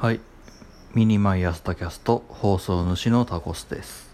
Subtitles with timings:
[0.00, 0.20] はい。
[0.94, 4.08] ミニマイアスタキャスト放送主のタコスです。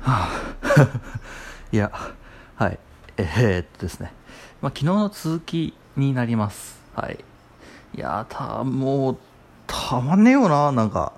[0.00, 1.00] はあ。
[1.70, 1.92] いや
[2.56, 2.78] はい。
[3.18, 4.12] えー、っとですね、
[4.60, 6.80] まあ、昨日の続きになります。
[6.96, 7.24] はい。
[7.94, 9.18] いやたもう
[9.68, 11.12] たまんねえよななんか。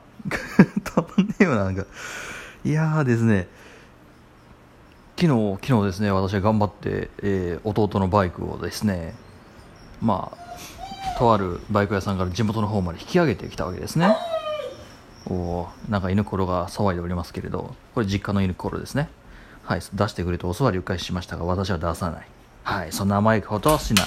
[0.85, 1.87] たまんねえよな なんか。
[2.63, 3.49] いやーですね。
[5.19, 9.15] 昨日昨日ですね私は頑張って、えー、弟のバイクをですね。
[10.03, 10.48] まあ
[11.19, 14.17] とあるバイク屋さんから地元の方まで引き上げてきたわけですね。
[15.27, 19.09] おおなんか犬ころが騒いでおりますけれどこれ実家の犬ころですね。
[19.65, 22.27] はい出してくれとお座りうっかりしましたが私は出さない。
[22.63, 24.07] はいそんな甘いことはしない。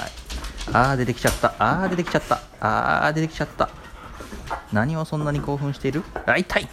[0.73, 1.53] あー出てきちゃった。
[1.59, 2.41] あー出てきちゃった。
[2.59, 3.69] あー出てきちゃった。
[4.71, 6.03] 何をそんなに興奮している？
[6.25, 6.69] あ痛い。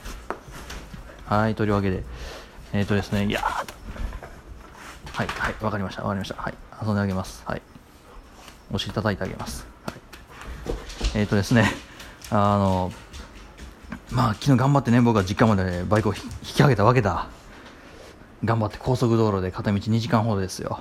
[1.26, 2.04] はいというわけで
[2.72, 3.64] えっ、ー、とですねいやは
[5.24, 6.40] いはいわかりましたわかりました。
[6.40, 7.42] はい遊んであげます。
[7.44, 7.62] はい。
[8.72, 9.66] お尻叩いてあげます。
[11.18, 11.64] えっ、ー、とですね、
[12.30, 12.92] あの、
[14.12, 17.26] まあ、昨日頑張ってね、僕は実家までバイクを引き上げたわけだ。
[18.44, 20.78] 頑張って高速道路で片道2時間ほどですよ。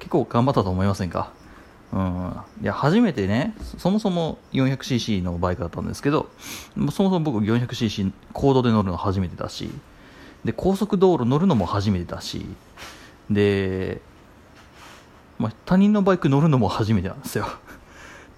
[0.00, 1.30] 結構頑張ったと思いませんか？
[1.92, 2.32] うん。
[2.62, 6.30] いや、初めてね、そもそも 400cc のバイクだったんですけど、
[6.74, 9.70] そもそも僕 400cc コードで乗るの初めてだし、
[10.44, 12.44] で、高速道路乗るのも初めてだし、
[13.30, 14.00] で、
[15.38, 17.46] まあ、他人のバイク乗るのも初めてなんですよ。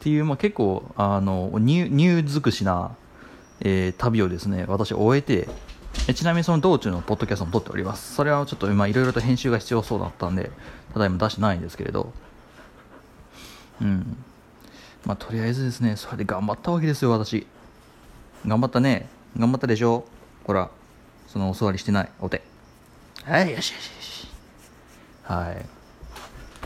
[0.02, 2.96] っていう、まあ、結構あのニュー尽くしな、
[3.60, 5.48] えー、旅をですね私終えて
[6.08, 8.14] えちなみにその道中のポッドキャストも撮っております。
[8.14, 10.50] それはちょっと今いろいろと編集が必要そうだったんで
[10.92, 12.12] ただいま出してないんですけれど。
[13.80, 14.16] うん。
[15.04, 17.46] まあとりあえずですねそれで頑張ったわけですよ私。
[18.44, 19.08] 頑張ったね。
[19.38, 20.04] 頑張ったでしょ。
[20.44, 20.68] ほら。
[21.28, 22.10] そのお座りしてない。
[22.20, 22.42] お手。
[23.22, 24.28] はいよしよしよし。
[25.22, 25.64] はい。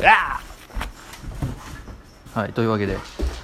[0.00, 0.55] うわ
[2.36, 2.98] はいというわけで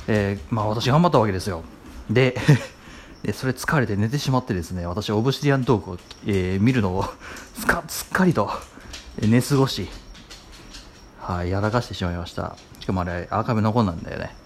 [0.06, 1.62] えー、まあ私頑張ったわけですよ。
[2.10, 2.36] で
[3.24, 7.06] でそれ疲れて寝てしまってですね私オブシディアントークを、えー、見るのを
[7.58, 8.50] すかすっかりと
[9.18, 9.88] 寝過ごし
[11.22, 12.54] はいやらかしてしまいました。
[12.80, 14.36] しかもあれアーカイブ残んなんだよね。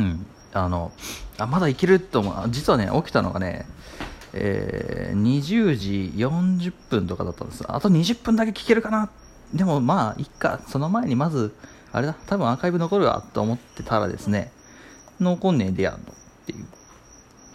[0.00, 0.26] うん。
[0.52, 0.92] あの
[1.38, 2.50] あまだいけると思う。
[2.50, 3.66] 実はね起きたのがね
[4.34, 7.64] えー、20時40分とかだったんです。
[7.66, 9.08] あと20分だけ聞けるかな。
[9.54, 10.60] でもまあいっか。
[10.68, 11.54] その前にまず
[11.96, 14.52] あれだ多分アーカイブ残るわと思ってたらですね
[15.18, 16.02] 残んねえでやんのっ
[16.44, 16.66] ていう。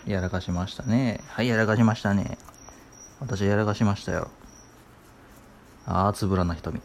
[0.07, 1.21] やらかしましたね。
[1.27, 2.39] はい、やらかしましたね。
[3.19, 4.31] 私やらかしましたよ。
[5.85, 6.81] ああ、つぶらな瞳。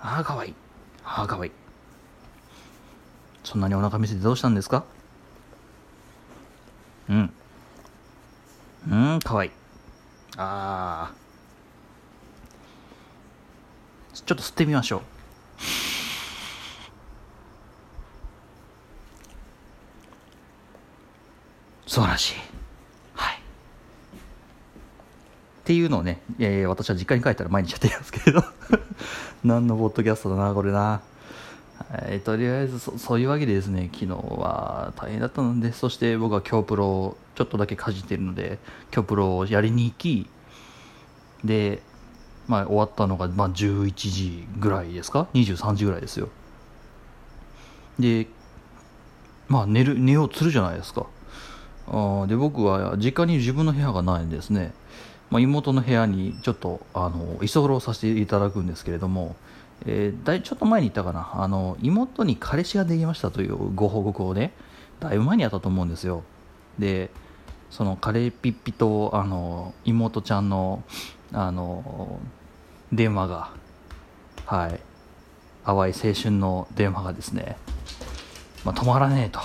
[0.00, 0.54] ああ、かわいい。
[1.04, 1.52] ああ、かわいい。
[3.44, 4.84] そんなにお腹見せてどうしたんですか？
[7.10, 7.30] うん。
[8.90, 9.50] うん、かわいい。
[10.38, 11.14] ああ。
[14.14, 15.02] ちょっと吸ってみましょう。
[21.94, 22.34] 素晴らしい。
[23.14, 23.36] はい。
[23.36, 23.38] っ
[25.62, 28.42] ていうのをね、えー、私は実家に帰ったら毎日やってるんですけれど
[29.44, 31.02] 何のポッドキャストだな、これな。
[31.92, 38.58] はい、とりあえずそそういうわけでですね昨日は大変だったのでそして僕は今日プロをちょっとだけかじってるので
[38.92, 40.28] 今日プロをやりに行き
[41.44, 41.80] で、
[42.48, 46.28] まあ、終わったのが、まあ、11時ぐらいですか？23時ぐらいですよ
[48.00, 48.26] で
[49.46, 51.06] まあ寝る寝ようとするじゃないですか
[51.88, 54.72] あで僕は実家に自分の部屋がないんですね、
[55.30, 59.36] まあ、妹の部屋にちょっとあの居候させていただくんですけれども、
[59.86, 61.30] えー、だいちょっと前に言ったかな。
[61.34, 64.52] あの妹に彼氏ができましたというご報告をね
[65.00, 66.22] だいぶ前にやったと思うんですよ。
[66.78, 67.10] で
[67.70, 70.82] そのカレーピッピとあの妹ちゃんの
[71.32, 72.18] あの
[72.92, 73.50] 電話が
[74.46, 74.80] はい。
[75.64, 77.56] 淡い青春の電話がですね、
[78.64, 79.40] まあ、止まらねえと。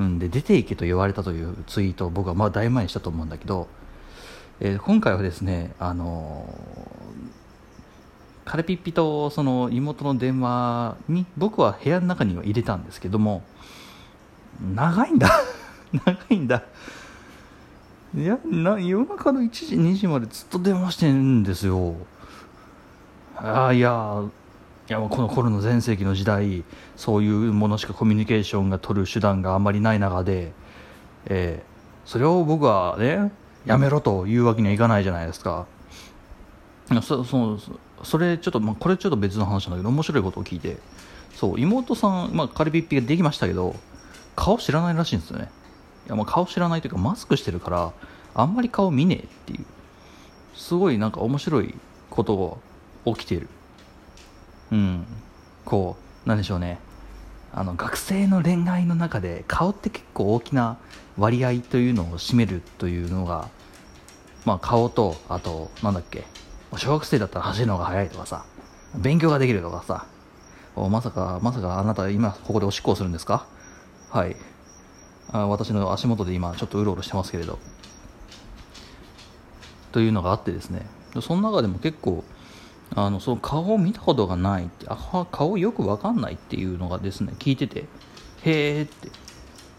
[0.00, 3.68] うん、で出ていけと言われたというツイートを僕はまあだいぶ前にしたと思うんだけど、
[4.58, 13.42] えー、今回はですね、あのー、カレピッピとその妹の電話に僕は部屋の中には入れたんですけども
[14.74, 15.28] 長いんだ。
[15.92, 16.62] 長いんだ。
[18.16, 21.94] いやな夜中の1時2時までずっと電話してるんですよ。
[23.36, 24.22] ああいや
[24.90, 26.64] いやこのコロナ全盛期の時代
[26.96, 30.50] そういうものしかコミュニケーションが取る手段があんまりない中で、
[31.26, 33.30] えー、それを僕はね
[33.64, 35.68] やめろというわけにはいかないじゃないですか。
[37.02, 37.56] そそ
[38.02, 40.78] それちょっと、まあ、これちょっと別の話なんだけど面白いことを聞いて。
[41.36, 43.76] そう妹さん、まあ、カリピッピができましたけど
[44.34, 45.50] 顔知らないらしいんですよね。
[46.08, 47.92] いや、まあ、顔知らないというかマスクしてるから
[48.34, 49.64] あんまり顔見ねえっていう。
[50.56, 51.76] すごいなんか面白い
[52.10, 52.60] こと
[53.04, 53.48] が起きている。
[54.72, 55.06] うん。
[55.64, 56.78] こうなんでしょうね。
[57.52, 60.78] あの学生の恋愛の中で顔って結構大きな
[61.18, 63.48] 割合というのを占めるというのが、
[64.44, 66.24] まあ、顔とあとなんだっけ。
[66.76, 68.44] 小学生だったら走るのが速いとかさ
[68.96, 70.06] 勉強ができるとかさ。
[70.76, 73.46] まさかまさかあなた今ここでおしっこをするんですか？
[74.08, 74.36] はい。
[75.32, 77.58] あ私の足元で今ちょっとうろうろしてますけれど。
[79.90, 80.86] というのがあってですね。
[81.20, 82.24] その中でも結構
[82.94, 87.84] あのその顔を見たことがないってあ顔よく分かんないっていうのがですね聞いてて
[88.44, 89.08] へえって。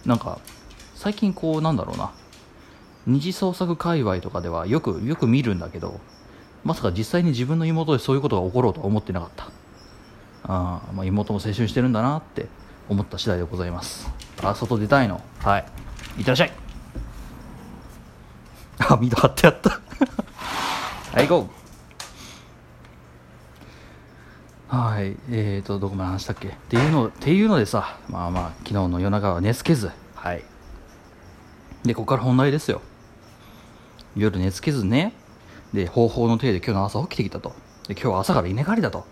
[0.05, 0.39] なんか
[0.95, 2.11] 最近こうなんだろうな。
[3.07, 5.99] 二次創作界隈とかではよくよく見るんだけど
[6.63, 9.45] まさか実際に自分の妹でそういうことが起ころうとは思ってなかった。
[10.43, 12.47] あ、まあ、妹も青春してるんだなって
[12.89, 14.09] 思った次第でございます。
[14.43, 15.21] あ外出たいの？
[15.39, 15.65] はい。
[16.17, 16.51] いってらっしゃい。
[18.79, 19.79] あ見張ってやった。
[21.11, 21.60] はいゴー。
[24.71, 26.47] はい、えーと、どこまで話したっけ？
[26.47, 30.45] っていうの、っていうのでさ、まあまあ、昨日の夜中は寝つけず、はい。
[31.83, 32.81] で、ここから本題ですよ。
[34.15, 35.11] 夜寝つけずね、
[35.73, 37.49] で、方法の体で今日の朝起きてきたと。
[37.89, 39.05] で、今日は朝から稲刈りだと。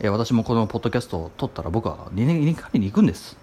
[0.00, 3.36] えー、私もこのポッドキャストを撮ったら僕は稲稲刈りに行くんです。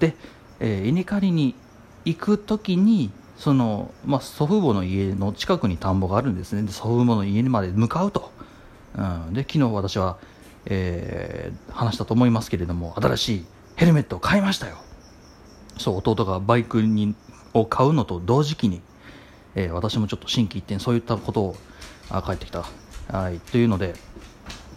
[0.00, 0.16] で、
[0.58, 1.54] えー、稲刈りに
[2.04, 6.62] 行く時に、その、まあ、祖父母の家の近くに田んぼがあるんですね。
[6.62, 8.32] で、祖父母の家にまで向かうと。
[8.96, 9.34] うん。
[9.34, 10.18] で、昨日私は、
[10.66, 14.76] えー、話したと思いますけれども新しいヘルメットを買いましたよ。
[15.78, 17.14] そう弟がバイクに
[17.54, 18.80] を買うのと同時期に、
[19.54, 21.56] えー、私もちょっと心機一転そういったことを
[22.10, 22.64] あ帰ってきた、
[23.10, 23.94] はい、というので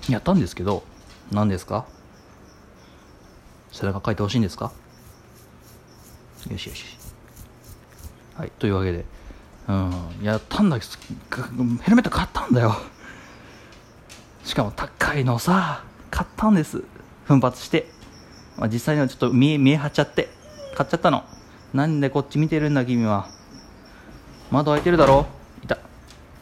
[0.09, 0.83] やったんですけど
[1.31, 1.85] 何ですか？
[3.71, 4.71] 背中書いてほしいんですか？
[6.49, 6.85] よしよし
[8.35, 9.05] はいというわけで
[9.67, 9.91] うん
[10.21, 10.85] やったんだヘ
[11.89, 12.75] ルメット買ったんだよ。
[14.45, 15.83] しかも高いのさ。
[16.11, 16.83] 買ったんです。
[17.25, 17.87] 奮発して、
[18.57, 20.29] まあ、実際にはちょっと見え見え張っちゃって。
[20.75, 21.23] 買っちゃったの。
[21.73, 23.27] なんでこっち見てるんだ君は。
[24.51, 25.25] 窓開いてるだろ。
[25.63, 25.79] いた。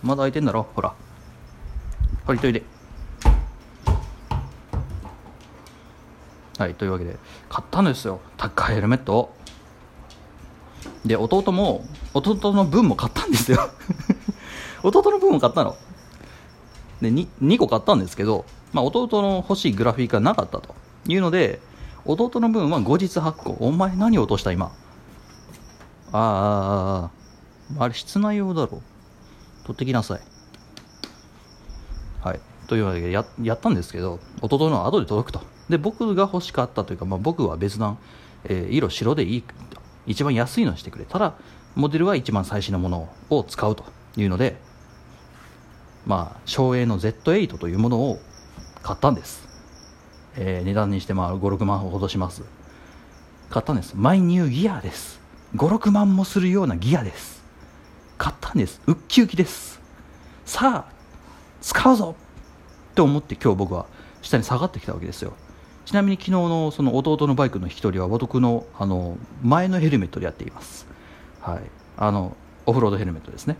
[0.03, 0.67] 窓開いてんだろ。
[0.75, 0.93] ほら。
[2.25, 2.63] ほらといで。
[6.59, 7.15] はいというわけで。
[7.47, 8.19] 買ったんですよ。
[8.35, 9.35] 高いヘルメットを。
[11.05, 13.69] で弟も弟の分も買ったんですよ。
[14.83, 15.77] 弟の分も買ったの。
[17.03, 20.73] で 2, 2個買ったんですけど、まあ、弟の欲しいグラフィックがなかったと。
[21.07, 21.59] いうので
[22.05, 23.57] 弟の分は後日発行。
[23.59, 24.71] お前何落とした今？
[26.11, 28.81] あああああれ室内用だろ。
[29.63, 30.21] 取ってきなさい。
[32.21, 32.39] はい。
[32.67, 35.41] というわけでややったんですけど弟の後で届くと。
[35.69, 37.97] で僕が欲しかったというか、まあ、僕は別段、
[38.45, 39.43] えー、色白でいい
[40.07, 41.05] 一番安いのにしてくれ。
[41.05, 41.35] ただ
[41.75, 43.83] モデルは一番最新のものを使うと
[44.17, 44.57] いうので
[46.05, 48.19] まあ、省エの Z8 というものを
[48.81, 49.47] 買ったんです、
[50.35, 52.43] えー、値段にしてまあ56万ほどします。
[53.49, 53.93] 買ったんです。
[53.95, 55.19] マイニューギアです。
[55.55, 57.43] 56万もするようなギアです。
[58.17, 58.81] 買ったんです。
[58.87, 59.79] ウッキウキです。
[60.45, 60.91] さあ
[61.61, 62.15] 使うぞ。
[62.91, 63.85] って思って今日僕は
[64.21, 65.33] 下に下がってきたわけですよ。
[65.85, 70.87] ちなみに昨日のその弟のバイクの引き取りは僕のあの前のヘルメットでやっています。
[71.41, 71.61] はい。
[71.97, 72.35] あの
[72.65, 73.57] オフロードヘルメットですね。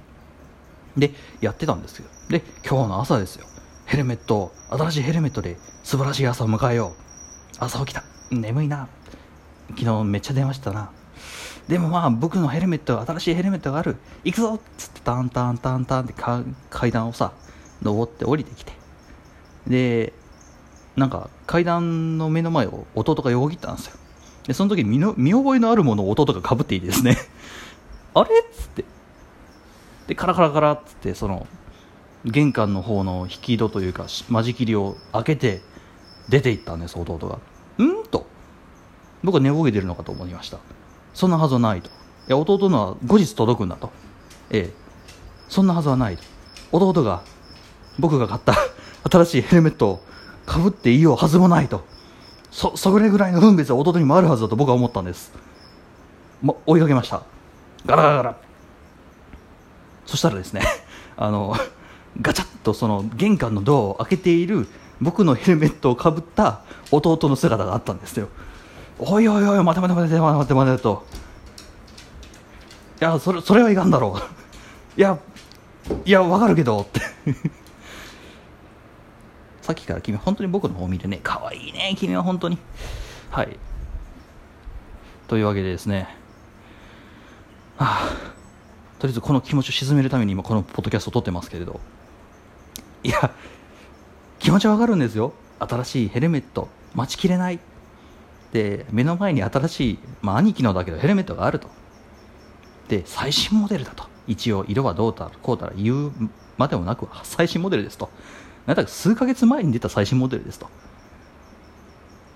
[0.98, 1.12] で、
[1.42, 2.06] やってたんですよ。
[2.30, 3.46] で、今日の朝ですよ。
[3.86, 7.56] ヘルメット、新しいヘルメットで素晴らしい朝を迎えよう。
[7.60, 8.04] 朝起きた。
[8.32, 8.88] 眠いな。
[9.70, 10.92] 昨日めっちゃ電話したな。
[11.68, 13.98] でもまあ僕のヘルメット、新しいヘルメットがある。
[14.24, 16.14] 行くぞっつってタンタンタンタンって
[16.70, 17.32] 階段をさ、
[17.82, 18.74] 登って降りてきて。
[19.68, 20.14] で、
[20.96, 23.98] なんか階段の目の前を弟が横切ったんですよ。
[24.48, 27.18] で、その時見の見覚えのあるものを弟がかぶっていてですね
[28.14, 28.30] あれ？
[28.30, 28.84] っつって、
[30.08, 31.48] でカラカラカラっつってその
[32.26, 35.62] 玄関の方の引き戸というか間仕切りを開けて
[36.30, 37.40] 出て行ったんです弟が。
[37.78, 38.04] うん？
[38.06, 38.26] と。
[39.24, 40.60] 僕は寝ぼけてるのかと思いました。
[41.14, 41.90] そんなはずはないと。
[41.90, 41.92] い
[42.28, 43.92] や弟のは後日届くんだと。
[44.50, 44.74] ええ。
[45.50, 46.24] そんなはずはないと。
[46.72, 47.24] 弟が
[48.00, 48.56] 僕が買った
[49.10, 50.04] 新しいヘルメットを
[50.46, 51.86] かぶっていいよはずもないと。
[52.52, 55.34] そそれぐらいの分別は弟にもあるはずだと僕は思ったんです、
[56.42, 57.24] ま、追いかけました。
[57.86, 58.38] ガラガラガラ。
[60.06, 60.62] そしたらですね
[61.18, 61.56] あの
[62.22, 64.68] ガチャッとその玄関のドアを開けている
[65.02, 68.30] 僕のヘルメットをかぶった弟の姿があったんですよ。
[69.00, 71.06] おいおいおい待て待て待て待て待て待てと。
[73.02, 75.00] いやそれそれはいかんだろう。
[75.00, 75.18] いや
[76.06, 77.02] いやわかるけどって。
[79.62, 82.58] さっきから君本当に僕の方見てね可愛いね君は本当に。
[83.32, 83.58] はい。
[85.28, 86.16] というわけでですね。
[87.78, 88.33] はあ。
[89.04, 91.82] とりあえずこの気持ちを沈めるために今このポッドキャストを撮ってますけれど。
[93.04, 93.34] いや
[94.40, 95.34] 気持ちはわかるんですよ。
[95.60, 97.60] 新しいヘルメット待ちきれない
[98.54, 101.68] で目の前に新しい、まあ、兄貴のだけどヘルメットがあると。
[102.88, 104.06] で最新モデルだと。
[104.26, 106.12] 一応色はどうたらこうたら言う
[106.58, 108.10] までもなく最新モデルですと。
[108.66, 110.70] なんだか数ヶ月前に出た最新モデルですと。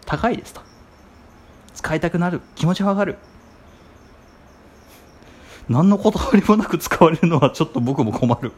[0.05, 0.59] 高いですと。
[1.75, 2.41] 使いたくなる。
[2.55, 3.17] 気持ちはわかる。
[5.69, 8.51] 何の断りもなく使われるのはちょっと僕も困る。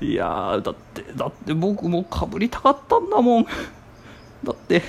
[0.00, 3.44] いやだってだって僕もかぶりたかったんだもん。
[3.44, 4.82] だって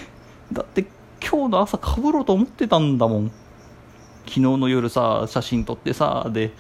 [0.51, 0.85] だって
[1.21, 3.31] 今日の朝かぶろうと思ってたんだもん。
[4.25, 6.51] 昨日の夜さ写真撮ってさで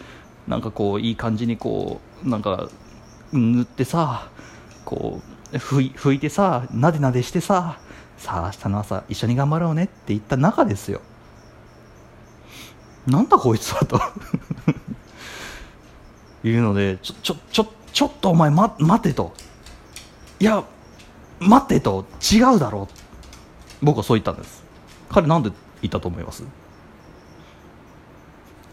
[0.47, 2.69] なんかこういい感じにこうなんか
[3.31, 4.29] 塗ってさ
[4.85, 7.79] こう拭いてさなでなでしてさ
[8.17, 11.01] さあ明日の朝一緒に頑張ろうねって言った中ですよ。
[13.07, 13.99] なんだこいつはと。
[16.47, 19.33] いうのでちょちょちょちょっとお前、ま、待てと。
[20.39, 20.63] いや
[21.39, 22.05] 待てと。
[22.21, 23.85] 違うだろう。
[23.85, 24.63] 僕はそう言ったんです。
[25.09, 26.43] 彼なんで言ったと思います？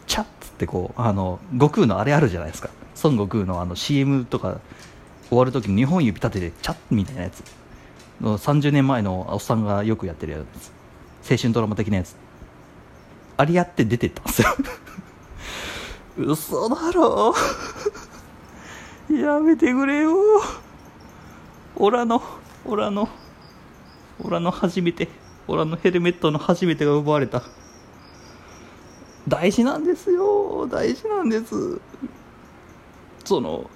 [0.06, 2.70] チャッつってこうあの悟空のあれあるじゃないですか。
[3.02, 4.58] 孫悟空のあの CM とか
[5.28, 7.44] 終わるときに2本指立ててチャッみたいなやつ。
[8.20, 10.38] の30年前のおっさんがよくやってるや
[11.22, 11.30] つ。
[11.30, 12.16] 青春ドラマ的なやつ。
[13.40, 14.48] あれやって出てったんですよ。
[16.18, 17.34] 嘘だろ。
[19.10, 20.12] やめてくれよ。
[21.76, 22.22] オラの
[22.66, 23.08] オラの
[24.22, 25.08] オラの初めて
[25.48, 27.42] オラのヘルメットの初めてが奪われた。
[29.26, 30.66] 大事なんですよ。
[30.66, 31.80] 大事なんです。
[33.24, 33.70] その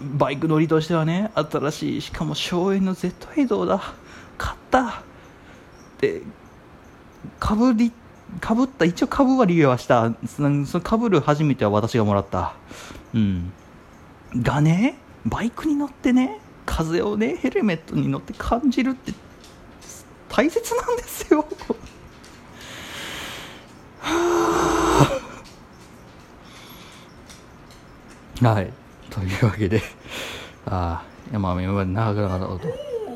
[0.00, 3.80] バイク乗りとしてはね新しいしかも省エネの Z 移動だ。
[4.36, 5.04] 買った。
[6.00, 6.22] で
[7.38, 7.92] かぶり
[8.40, 10.12] かぶった一応かぶは理由はした。
[10.26, 12.54] そのかぶる初めては私がもらった。
[13.14, 13.52] うん。
[14.36, 14.96] がね
[15.26, 19.12] バイクに乗ってね風をねヘルメットに乗って感じるって
[20.28, 21.44] 大切なんですよ。
[28.42, 28.72] はい。
[29.10, 29.82] というわけで
[30.66, 32.68] ああいやまあ今まで長くなかったこと。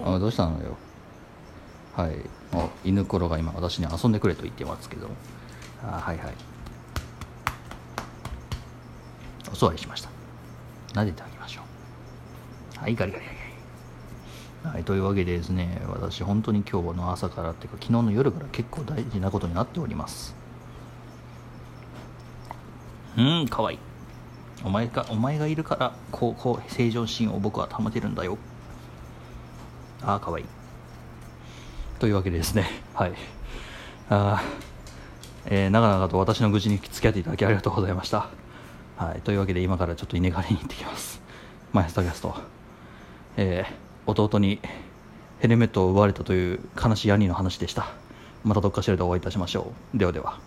[0.04, 0.76] あどうしたのよ。
[1.96, 2.35] はい。
[2.84, 5.08] 犬ころが今私に遊んでくれと言ってますけど。
[5.84, 6.34] あはいはい。
[9.52, 10.10] お座りしました。
[10.92, 11.62] 撫でてあげましょ
[12.76, 12.78] う。
[12.80, 13.36] はいガリガリガリ
[14.74, 20.34] はいというわけでですね私本当に今日の朝からっていうか昨日の夜から結構大事なことになっております。
[23.16, 23.78] うんかわいい。
[24.64, 28.38] お前がお前がいるからこうこう正常心を僕は保てるんだよ。
[30.02, 30.44] ああかわいい
[31.98, 32.66] というわけでですね。
[32.94, 33.14] はい。
[34.08, 34.42] あ
[35.46, 38.28] えー、長々と私の愚痴に付き合っていただきありがとうございました。
[38.96, 39.20] はい。
[39.22, 41.20] というわけで今からちょっと稲刈りに行ってきます。
[41.72, 42.34] マイスタキャスト。
[43.36, 44.60] えー、弟に
[45.40, 47.88] ヘルメットを奪われたという悲しい兄の話でした。
[48.44, 49.98] またどっかしらでお会いいたしましょう。
[49.98, 50.38] ではでは。